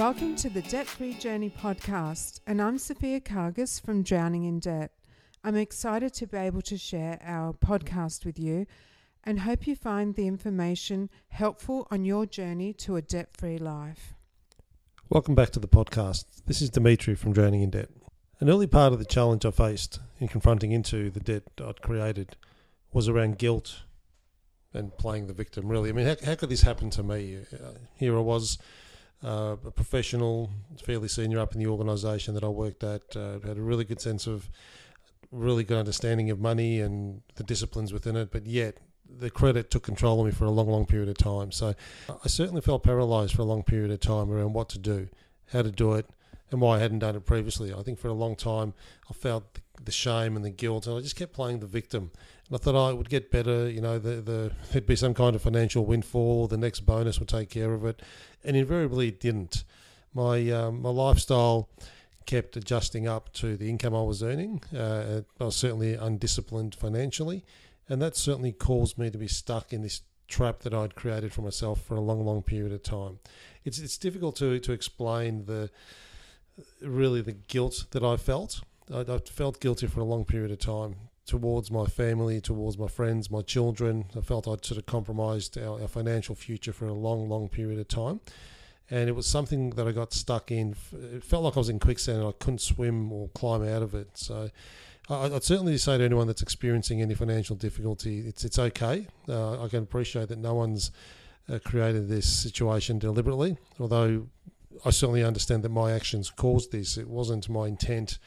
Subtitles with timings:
[0.00, 4.92] Welcome to the Debt Free Journey podcast, and I'm Sophia Kargas from Drowning in Debt.
[5.44, 8.64] I'm excited to be able to share our podcast with you
[9.24, 14.14] and hope you find the information helpful on your journey to a debt free life.
[15.10, 16.24] Welcome back to the podcast.
[16.46, 17.90] This is Dimitri from Drowning in Debt.
[18.40, 22.38] An early part of the challenge I faced in confronting into the debt I'd created
[22.90, 23.82] was around guilt
[24.72, 25.90] and playing the victim, really.
[25.90, 27.40] I mean, how, how could this happen to me?
[27.52, 28.56] Uh, here I was,
[29.24, 30.50] uh, a professional,
[30.82, 34.00] fairly senior up in the organisation that I worked at, uh, had a really good
[34.00, 34.48] sense of,
[35.30, 38.78] really good understanding of money and the disciplines within it, but yet
[39.08, 41.52] the credit took control of me for a long, long period of time.
[41.52, 41.74] So
[42.08, 45.08] I certainly felt paralysed for a long period of time around what to do,
[45.52, 46.06] how to do it,
[46.50, 47.72] and why I hadn't done it previously.
[47.72, 48.74] I think for a long time
[49.08, 52.10] I felt the shame and the guilt, and I just kept playing the victim.
[52.48, 53.70] And I thought oh, would get better.
[53.70, 56.46] You know, the, the there'd be some kind of financial windfall.
[56.46, 58.02] The next bonus would take care of it,
[58.44, 59.64] and invariably it didn't.
[60.14, 61.68] My um, my lifestyle
[62.26, 64.62] kept adjusting up to the income I was earning.
[64.76, 67.44] Uh, I was certainly undisciplined financially,
[67.88, 71.42] and that certainly caused me to be stuck in this trap that I'd created for
[71.42, 73.18] myself for a long, long period of time.
[73.64, 75.70] It's it's difficult to to explain the
[76.80, 78.62] really the guilt that I felt.
[78.92, 80.96] I, I felt guilty for a long period of time
[81.26, 84.06] towards my family, towards my friends, my children.
[84.16, 87.78] I felt I'd sort of compromised our, our financial future for a long, long period
[87.78, 88.20] of time
[88.90, 90.74] and it was something that I got stuck in.
[90.92, 93.94] It felt like I was in quicksand and I couldn't swim or climb out of
[93.94, 94.08] it.
[94.14, 94.50] So
[95.08, 99.06] I'd certainly say to anyone that's experiencing any financial difficulty, it's it's okay.
[99.28, 100.90] Uh, I can appreciate that no one's
[101.48, 104.26] uh, created this situation deliberately, although
[104.84, 106.96] I certainly understand that my actions caused this.
[106.96, 108.18] It wasn't my intent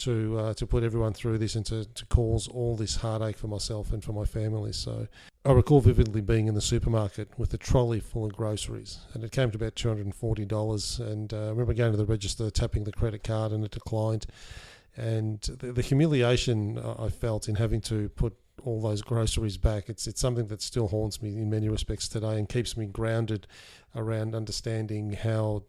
[0.00, 3.48] to uh, to put everyone through this and to, to cause all this heartache for
[3.48, 4.72] myself and for my family.
[4.72, 5.06] So
[5.44, 9.32] I recall vividly being in the supermarket with a trolley full of groceries, and it
[9.32, 11.00] came to about two hundred and forty dollars.
[11.00, 14.26] And uh, I remember going to the register, tapping the credit card, and it declined.
[14.96, 18.34] And the, the humiliation I felt in having to put
[18.64, 19.88] all those groceries back.
[19.88, 23.46] It's it's something that still haunts me in many respects today and keeps me grounded
[23.94, 25.64] around understanding how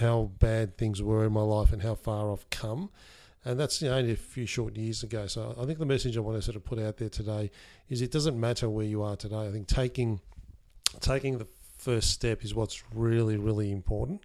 [0.00, 2.90] how bad things were in my life and how far I've come
[3.44, 5.26] and that's you know, only a few short years ago.
[5.26, 7.50] So I think the message I want to sort of put out there today
[7.88, 9.46] is it doesn't matter where you are today.
[9.46, 10.20] I think taking
[11.00, 11.46] taking the
[11.78, 14.22] first step is what's really really important.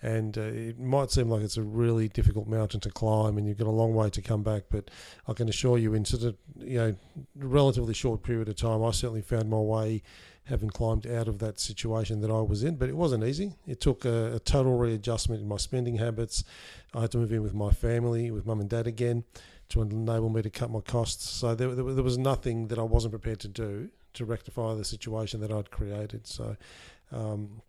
[0.00, 3.58] And uh, it might seem like it's a really difficult mountain to climb, and you've
[3.58, 4.64] got a long way to come back.
[4.70, 4.90] But
[5.26, 6.96] I can assure you, in sort of you know
[7.36, 10.02] relatively short period of time, I certainly found my way
[10.48, 12.76] having climbed out of that situation that I was in.
[12.76, 13.54] But it wasn't easy.
[13.66, 16.42] It took a, a, total readjustment in my spending habits.
[16.94, 19.24] I had to move in with my family, with mum and dad again,
[19.70, 21.28] to enable me to cut my costs.
[21.28, 24.84] So there, there, there was nothing that I wasn't prepared to do to rectify the
[24.84, 26.26] situation that I'd created.
[26.26, 26.56] So.
[27.10, 27.62] Um,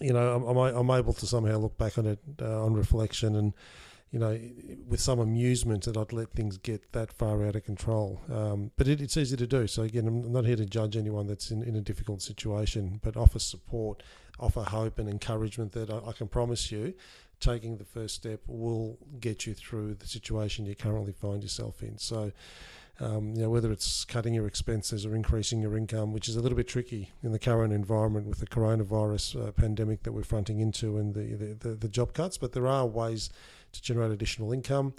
[0.00, 3.54] you know, I'm, I'm, able to somehow look back on it uh, on reflection and
[4.12, 4.38] you know,
[4.86, 8.20] with some amusement that I'd let things get that far out of control.
[8.30, 9.66] Um, but it, it's easy to do.
[9.66, 13.16] So again, I'm not here to judge anyone that's in, in a difficult situation, but
[13.16, 14.02] offer support,
[14.38, 16.92] offer hope and encouragement that I, I can promise you,
[17.40, 21.98] taking the first step will get you through the situation you currently find yourself in.
[21.98, 22.32] So.
[23.02, 26.40] Um, you know, whether it's cutting your expenses or increasing your income, which is a
[26.40, 30.60] little bit tricky in the current environment with the coronavirus uh, pandemic that we're fronting
[30.60, 32.38] into and the, the, the, the job cuts.
[32.38, 33.30] But there are ways
[33.72, 34.94] to generate additional income.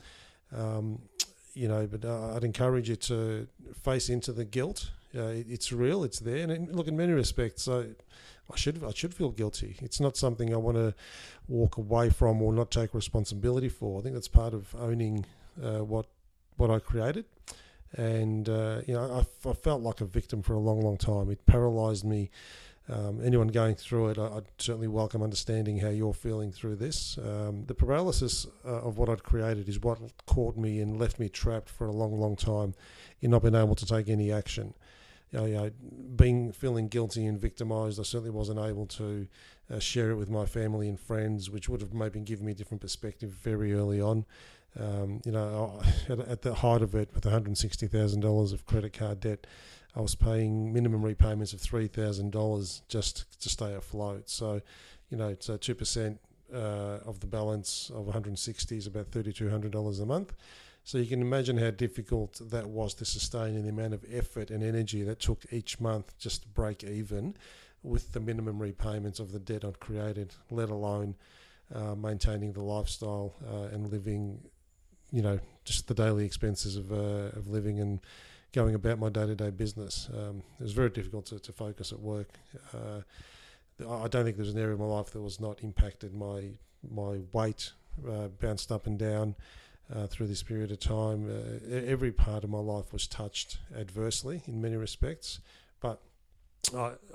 [0.54, 1.00] Um,
[1.54, 3.48] you know, but uh, I'd encourage you to
[3.82, 4.92] face into the guilt.
[5.16, 7.86] Uh, it, it's real, it's there, and look, in many respects, I,
[8.52, 9.78] I should I should feel guilty.
[9.82, 10.94] It's not something I want to
[11.48, 14.00] walk away from or not take responsibility for.
[14.00, 15.26] I think that's part of owning
[15.64, 16.08] uh, what
[16.58, 17.26] what I created,
[17.94, 21.30] and uh, you know, I, I felt like a victim for a long, long time.
[21.30, 22.30] It paralysed me
[22.90, 27.18] um, anyone going through it, I'd certainly welcome understanding how you're feeling through this.
[27.18, 31.30] Um, the paralysis uh, of what I'd created is what caught me and left me
[31.30, 32.74] trapped for a long, long time
[33.22, 34.74] in not being able to take any action.
[35.32, 35.72] You know, you know,
[36.18, 39.28] being feeling guilty and victimised, I certainly wasn't able to
[39.74, 42.56] uh, share it with my family and friends, which would have maybe given me a
[42.56, 44.26] different perspective very early on.
[44.80, 49.46] Um, you know, at, at, the height of it, with $160,000 of credit card debt,
[49.96, 54.30] I was paying minimum repayments of three thousand dollars just to stay afloat.
[54.30, 54.62] So,
[55.10, 56.20] you know, so two percent
[56.52, 60.34] uh, of the balance of 160 is about thirty-two hundred dollars a month.
[60.84, 64.52] So you can imagine how difficult that was to sustain and the amount of effort
[64.52, 67.36] and energy that took each month just to break even
[67.84, 71.16] with the minimum repayments of the debt I'd created, let alone
[71.74, 74.40] uh, maintaining the lifestyle uh, and living,
[75.14, 78.00] you know, just the daily expenses of, uh, of living and
[78.52, 80.10] going about my day to day business.
[80.12, 82.30] Um, it was very difficult to, to focus at work.
[82.74, 83.02] Uh,
[83.88, 86.14] I don't think there's an area of my life that was not impacted.
[86.14, 86.50] My
[86.92, 87.72] my weight
[88.08, 89.36] uh, bounced up and down
[89.94, 91.30] uh, through this period of time.
[91.30, 95.40] Uh, every part of my life was touched adversely in many respects,
[95.80, 96.02] but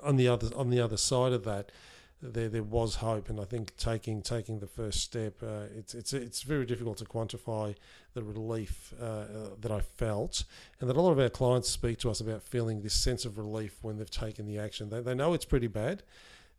[0.03, 1.71] on the other on the other side of that,
[2.21, 6.13] there there was hope, and I think taking taking the first step, uh, it's it's
[6.13, 7.75] it's very difficult to quantify
[8.13, 9.25] the relief uh, uh,
[9.61, 10.43] that I felt,
[10.79, 13.37] and that a lot of our clients speak to us about feeling this sense of
[13.37, 14.89] relief when they've taken the action.
[14.89, 16.03] They they know it's pretty bad.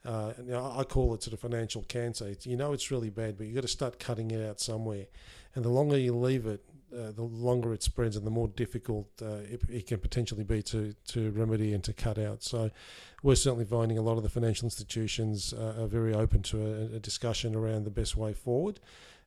[0.02, 0.32] Uh,
[0.78, 2.26] I call it sort of financial cancer.
[2.26, 5.06] It's, you know it's really bad, but you've got to start cutting it out somewhere.
[5.54, 9.06] And the longer you leave it, uh, the longer it spreads and the more difficult
[9.22, 12.42] uh, it, it, can potentially be to, to remedy and to cut out.
[12.42, 12.70] So
[13.22, 16.96] we're certainly finding a lot of the financial institutions uh, are very open to a,
[16.96, 18.80] a, discussion around the best way forward,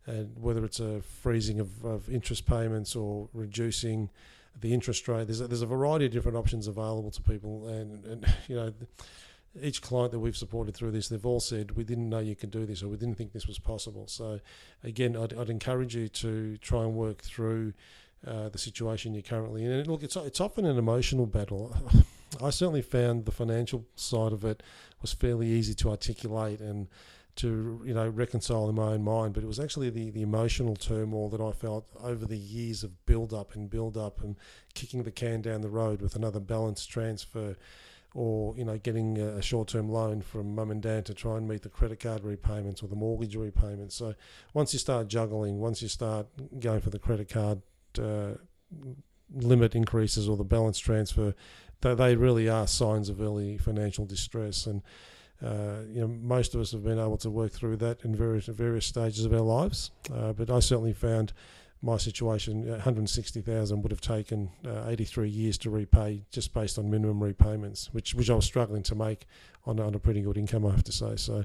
[0.06, 4.10] and whether it's a freezing of, of interest payments or reducing
[4.60, 5.28] the interest rate.
[5.28, 8.74] There's a, there's a variety of different options available to people, and, and you know
[9.62, 12.52] each client that we've supported through this, they've all said, we didn't know you could
[12.52, 14.08] do this or we didn't think this was possible.
[14.08, 14.40] So,
[14.84, 17.74] again, I'd, I'd encourage you to try and work through
[18.26, 19.72] uh, the situation you're currently in.
[19.72, 21.76] And look, it's, it's often an emotional battle.
[22.42, 24.64] I certainly found the financial side of it
[25.02, 26.88] was fairly easy to articulate and
[27.36, 30.76] to you know reconcile in my own mind, but it was actually the, the emotional
[30.76, 34.36] turmoil that I felt over the years of build up and build up and
[34.74, 37.56] kicking the can down the road with another balance transfer
[38.14, 41.64] or you know getting a short-term loan from mum and dad to try and meet
[41.64, 43.96] the credit card repayments or the mortgage repayments.
[43.96, 44.14] So
[44.54, 46.28] once you start juggling, once you start
[46.60, 47.62] going for the credit card
[48.00, 48.34] uh,
[49.34, 51.34] limit increases or the balance transfer,
[51.82, 54.82] they, they really are signs of early financial distress and.
[55.44, 58.46] Uh, you know, most of us have been able to work through that in various
[58.46, 61.34] various stages of our lives, uh, but I certainly found
[61.84, 67.22] my situation, 160,000 would have taken uh, 83 years to repay just based on minimum
[67.22, 69.28] repayments, which which I was struggling to make
[69.66, 71.18] on, on a pretty good income, I have to say.
[71.18, 71.44] So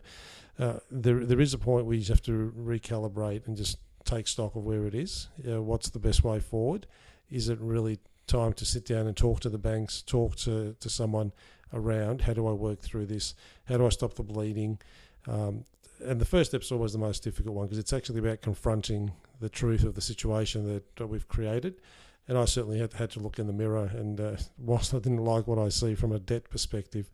[0.60, 4.54] uh, there there is a point where you have to recalibrate and just take stock
[4.54, 5.28] of where it is.
[5.46, 6.86] Uh, what's the best way forward?
[7.32, 7.98] Is it really
[8.28, 11.32] time to sit down and talk to the banks, talk to, to someone
[11.72, 12.22] around?
[12.22, 13.34] How do I work through this?
[13.66, 14.78] How do I stop the bleeding?
[15.26, 15.64] Um,
[16.00, 19.12] and the first step is always the most difficult one because it's actually about confronting
[19.40, 21.80] the truth of the situation that, that we've created.
[22.26, 23.90] And I certainly had, had to look in the mirror.
[23.94, 27.10] And uh, whilst I didn't like what I see from a debt perspective,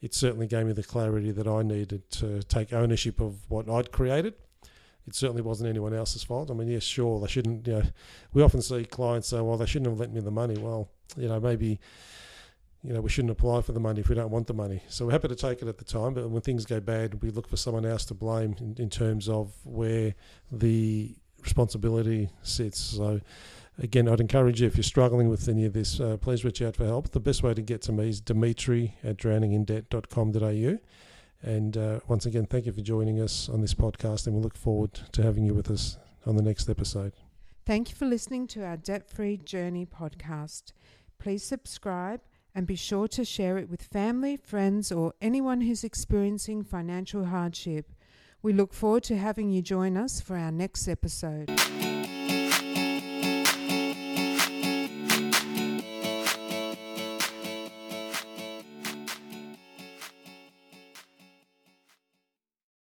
[0.00, 3.92] it certainly gave me the clarity that I needed to take ownership of what I'd
[3.92, 4.34] created.
[5.06, 6.50] It certainly wasn't anyone else's fault.
[6.50, 7.66] I mean, yes, sure, they shouldn't.
[7.66, 7.82] You know,
[8.32, 11.26] we often see clients say, "Well, they shouldn't have lent me the money." Well, you
[11.26, 11.80] know, maybe
[12.82, 14.82] you know, we shouldn't apply for the money if we don't want the money.
[14.88, 17.30] So we're happy to take it at the time, but when things go bad, we
[17.30, 20.14] look for someone else to blame in, in terms of where
[20.50, 22.80] the responsibility sits.
[22.80, 23.20] So
[23.78, 26.76] again, I'd encourage you if you're struggling with any of this, uh, please reach out
[26.76, 27.10] for help.
[27.10, 30.78] The best way to get to me is dimitri at drowningindebt.com.au.
[31.44, 34.56] And uh, once again, thank you for joining us on this podcast, and we look
[34.56, 37.12] forward to having you with us on the next episode.
[37.66, 40.72] Thank you for listening to our Debt Free Journey podcast.
[41.18, 42.20] Please subscribe
[42.54, 47.92] and be sure to share it with family, friends, or anyone who's experiencing financial hardship.
[48.42, 51.50] We look forward to having you join us for our next episode.